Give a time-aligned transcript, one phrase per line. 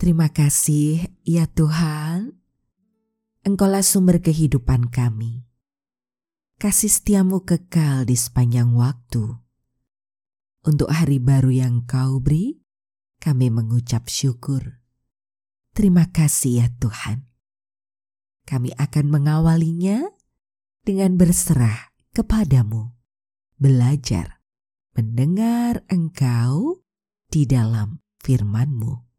[0.00, 2.40] Terima kasih ya Tuhan,
[3.44, 5.44] Engkaulah sumber kehidupan kami.
[6.56, 9.36] Kasih setiamu kekal di sepanjang waktu.
[10.64, 12.64] Untuk hari baru yang kau beri,
[13.20, 14.80] kami mengucap syukur.
[15.76, 17.28] Terima kasih ya Tuhan.
[18.48, 20.00] Kami akan mengawalinya
[20.80, 22.96] dengan berserah kepadamu,
[23.60, 24.40] belajar,
[24.96, 26.84] mendengar engkau
[27.28, 29.09] di dalam firman-Mu.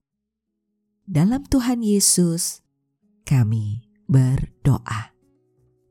[1.10, 2.62] Dalam Tuhan Yesus,
[3.26, 5.10] kami berdoa.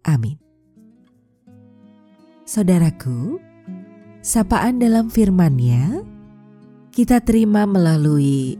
[0.06, 0.38] Amin.
[2.46, 3.42] Saudaraku,
[4.22, 6.06] sapaan dalam firman-Nya
[6.94, 8.54] kita terima melalui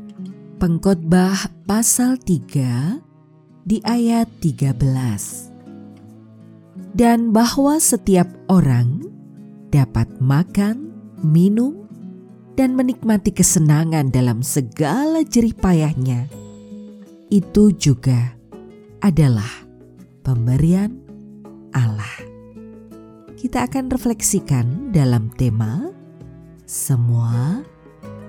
[0.59, 2.99] Pengkhotbah pasal 3
[3.63, 5.55] di ayat 13.
[6.99, 9.07] Dan bahwa setiap orang
[9.71, 10.91] dapat makan,
[11.23, 11.87] minum,
[12.59, 16.40] dan menikmati kesenangan dalam segala jerih payahnya
[17.31, 18.35] itu juga
[18.99, 19.49] adalah
[20.27, 20.99] pemberian
[21.71, 22.27] Allah.
[23.39, 25.95] Kita akan refleksikan dalam tema
[26.67, 27.63] semua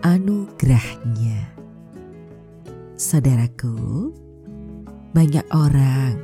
[0.05, 1.51] anugerahnya.
[2.95, 4.13] Saudaraku,
[5.11, 6.21] banyak orang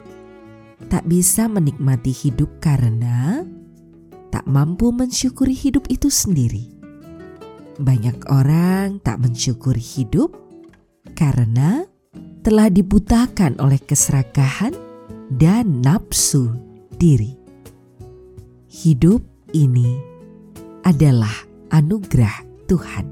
[0.87, 3.41] tak bisa menikmati hidup karena
[4.29, 6.71] tak mampu mensyukuri hidup itu sendiri.
[7.81, 10.37] Banyak orang tak mensyukuri hidup
[11.17, 11.89] karena
[12.47, 14.71] telah dibutakan oleh keserakahan
[15.35, 16.47] dan nafsu
[16.95, 17.35] diri.
[18.71, 19.19] Hidup
[19.51, 19.99] ini
[20.87, 21.43] adalah
[21.75, 23.03] anugerah Tuhan.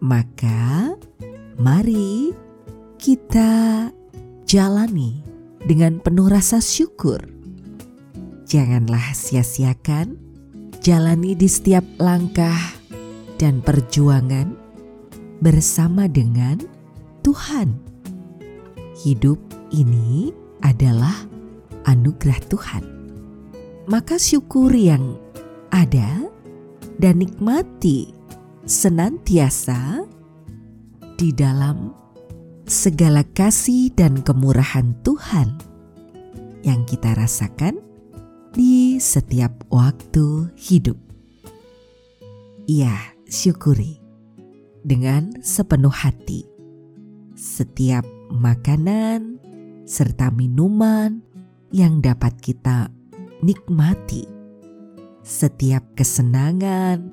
[0.00, 0.96] Maka,
[1.60, 2.32] mari
[2.96, 3.92] kita
[4.48, 5.20] jalani
[5.68, 7.20] dengan penuh rasa syukur.
[8.48, 10.16] Janganlah sia-siakan
[10.80, 12.80] jalani di setiap langkah
[13.36, 14.56] dan perjuangan
[15.44, 16.64] bersama dengan
[17.20, 17.89] Tuhan
[19.04, 19.40] hidup
[19.72, 21.14] ini adalah
[21.88, 22.84] anugerah Tuhan.
[23.88, 25.16] Maka syukuri yang
[25.72, 26.28] ada
[27.00, 28.12] dan nikmati
[28.68, 30.04] senantiasa
[31.16, 31.96] di dalam
[32.68, 35.48] segala kasih dan kemurahan Tuhan
[36.62, 37.80] yang kita rasakan
[38.52, 40.98] di setiap waktu hidup.
[42.70, 42.94] Ia
[43.26, 43.98] syukuri
[44.86, 46.46] dengan sepenuh hati
[47.34, 49.42] setiap makanan,
[49.84, 51.22] serta minuman
[51.74, 52.90] yang dapat kita
[53.42, 54.26] nikmati.
[55.20, 57.10] Setiap kesenangan,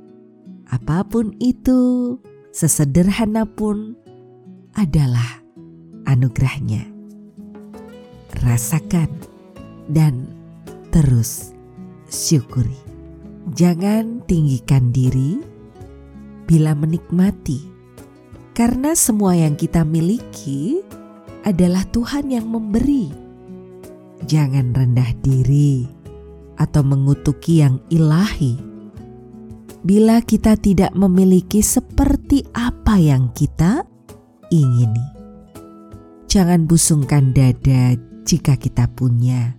[0.70, 2.16] apa pun itu,
[2.54, 3.98] sesederhana pun
[4.78, 5.44] adalah
[6.08, 6.88] anugerahnya.
[8.46, 9.10] Rasakan
[9.90, 10.30] dan
[10.94, 11.52] terus
[12.08, 12.78] syukuri.
[13.56, 15.40] Jangan tinggikan diri
[16.48, 17.64] bila menikmati,
[18.52, 20.84] karena semua yang kita miliki
[21.46, 23.12] adalah Tuhan yang memberi.
[24.26, 25.86] Jangan rendah diri
[26.58, 28.58] atau mengutuki yang ilahi.
[29.86, 33.86] Bila kita tidak memiliki seperti apa yang kita
[34.50, 35.06] ingini,
[36.26, 37.96] jangan busungkan dada
[38.28, 39.56] jika kita punya,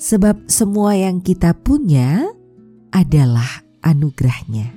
[0.00, 2.26] sebab semua yang kita punya
[2.90, 4.74] adalah anugerahnya.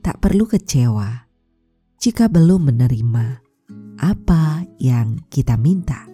[0.00, 1.28] Tak perlu kecewa
[2.00, 3.51] jika belum menerima
[4.00, 6.08] apa yang kita minta.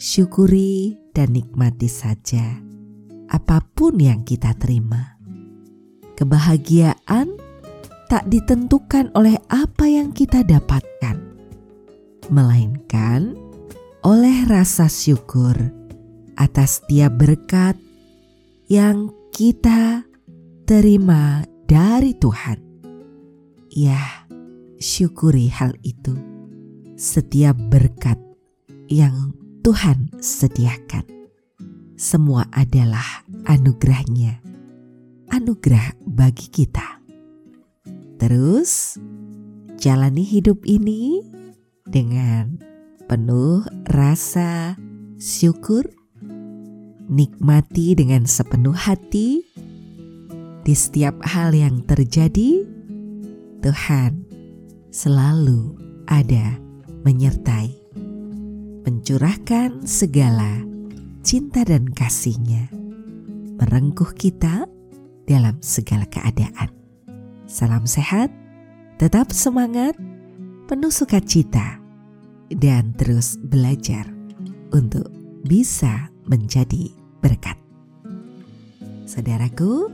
[0.00, 2.64] Syukuri dan nikmati saja
[3.30, 5.16] apa pun yang kita terima.
[6.14, 7.34] Kebahagiaan
[8.06, 11.18] tak ditentukan oleh apa yang kita dapatkan,
[12.30, 13.34] melainkan
[14.04, 15.56] oleh rasa syukur
[16.38, 17.74] atas tiap berkat
[18.70, 20.06] yang kita
[20.68, 22.62] terima dari Tuhan.
[23.74, 24.28] Ya,
[24.78, 26.33] syukuri hal itu
[26.94, 28.18] setiap berkat
[28.86, 29.34] yang
[29.66, 31.02] Tuhan sediakan.
[31.98, 34.38] Semua adalah anugerahnya,
[35.30, 37.02] anugerah bagi kita.
[38.18, 38.98] Terus,
[39.78, 41.22] jalani hidup ini
[41.82, 42.62] dengan
[43.10, 44.78] penuh rasa
[45.18, 45.90] syukur,
[47.10, 49.42] nikmati dengan sepenuh hati
[50.62, 52.64] di setiap hal yang terjadi.
[53.64, 54.28] Tuhan
[54.92, 55.74] selalu
[56.04, 56.63] ada
[57.04, 57.84] menyertai
[58.84, 60.60] mencurahkan segala
[61.24, 62.68] cinta dan kasihnya,
[63.56, 64.68] merengkuh kita
[65.24, 66.68] dalam segala keadaan.
[67.48, 68.28] Salam sehat,
[69.00, 69.96] tetap semangat,
[70.68, 71.80] penuh sukacita,
[72.52, 74.04] dan terus belajar
[74.72, 75.08] untuk
[75.44, 76.92] bisa menjadi
[77.24, 77.56] berkat.
[79.08, 79.88] Saudaraku,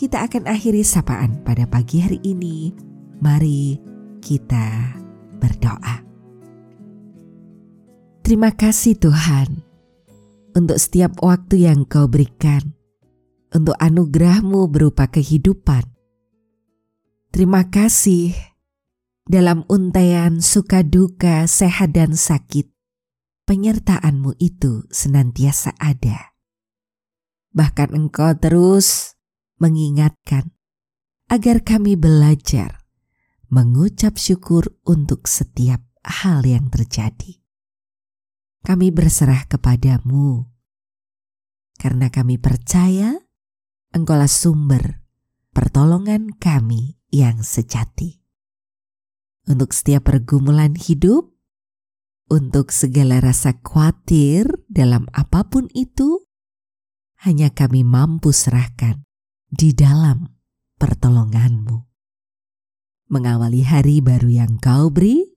[0.00, 2.72] kita akan akhiri sapaan pada pagi hari ini.
[3.20, 3.76] Mari
[4.24, 4.96] kita
[5.40, 6.09] berdoa.
[8.30, 9.58] Terima kasih Tuhan
[10.54, 12.78] untuk setiap waktu yang kau berikan,
[13.50, 15.82] untuk anugerahmu berupa kehidupan.
[17.34, 18.30] Terima kasih
[19.26, 22.70] dalam untaian suka duka, sehat dan sakit,
[23.50, 26.30] penyertaanmu itu senantiasa ada.
[27.50, 29.18] Bahkan engkau terus
[29.58, 30.54] mengingatkan
[31.26, 32.78] agar kami belajar
[33.50, 37.39] mengucap syukur untuk setiap hal yang terjadi
[38.62, 40.48] kami berserah kepadamu.
[41.80, 43.16] Karena kami percaya
[43.90, 45.02] Engkaulah sumber
[45.50, 48.22] pertolongan kami yang sejati.
[49.50, 51.34] Untuk setiap pergumulan hidup,
[52.30, 56.22] untuk segala rasa khawatir dalam apa pun itu,
[57.26, 59.02] hanya kami mampu serahkan
[59.50, 60.38] di dalam
[60.78, 61.82] pertolonganmu.
[63.10, 65.34] Mengawali hari baru yang kau beri,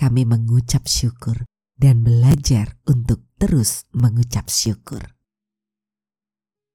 [0.00, 1.44] kami mengucap syukur
[1.80, 5.00] dan belajar untuk terus mengucap syukur.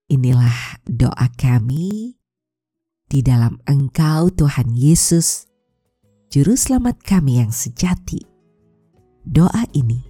[0.09, 2.17] Inilah doa kami
[3.05, 5.45] di dalam Engkau, Tuhan Yesus,
[6.33, 8.25] Juru Selamat kami yang sejati.
[9.21, 10.01] Doa ini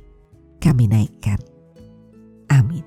[0.64, 1.40] kami naikkan.
[2.52, 2.84] Amin.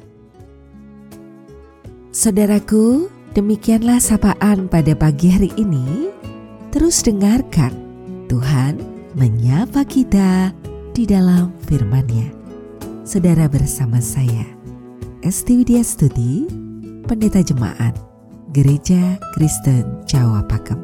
[2.08, 6.08] Saudaraku, demikianlah sapaan pada pagi hari ini.
[6.72, 7.72] Terus dengarkan,
[8.28, 8.80] Tuhan
[9.16, 10.52] menyapa kita
[10.98, 12.26] di dalam firman-Nya.
[13.06, 14.42] Saudara bersama saya,
[15.22, 16.50] Esti Widya Studi,
[17.06, 17.94] Pendeta Jemaat
[18.50, 20.82] Gereja Kristen Jawa Pakem.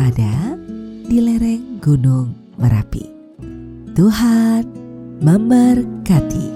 [0.00, 0.56] Ada
[1.04, 3.04] di lereng Gunung Merapi.
[3.92, 4.64] Tuhan
[5.20, 6.55] memberkati.